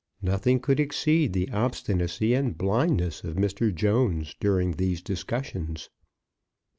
[0.23, 3.71] Nothing could exceed the obstinacy and blindness of Mr.
[3.71, 5.91] Jones during these discussions.